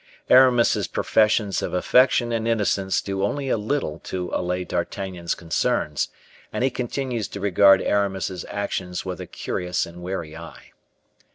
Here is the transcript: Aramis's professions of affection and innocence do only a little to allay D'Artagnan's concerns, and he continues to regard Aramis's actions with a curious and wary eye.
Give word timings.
Aramis's 0.31 0.87
professions 0.87 1.61
of 1.61 1.75
affection 1.75 2.31
and 2.31 2.47
innocence 2.47 3.01
do 3.03 3.21
only 3.21 3.49
a 3.49 3.55
little 3.57 3.99
to 4.05 4.31
allay 4.33 4.63
D'Artagnan's 4.63 5.35
concerns, 5.35 6.07
and 6.51 6.63
he 6.63 6.71
continues 6.71 7.27
to 7.27 7.39
regard 7.39 7.83
Aramis's 7.83 8.43
actions 8.49 9.05
with 9.05 9.21
a 9.21 9.27
curious 9.27 9.85
and 9.85 10.01
wary 10.01 10.35
eye. 10.35 10.71